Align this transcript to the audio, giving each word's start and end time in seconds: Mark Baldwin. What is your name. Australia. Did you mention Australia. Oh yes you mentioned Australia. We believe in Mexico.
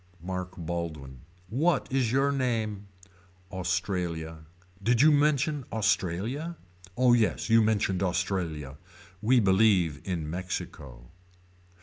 Mark 0.23 0.55
Baldwin. 0.57 1.21
What 1.47 1.87
is 1.91 2.11
your 2.11 2.31
name. 2.31 2.87
Australia. 3.51 4.47
Did 4.81 5.01
you 5.03 5.11
mention 5.11 5.63
Australia. 5.71 6.57
Oh 6.97 7.13
yes 7.13 7.51
you 7.51 7.61
mentioned 7.61 8.01
Australia. 8.01 8.77
We 9.21 9.39
believe 9.39 10.01
in 10.03 10.27
Mexico. 10.27 11.11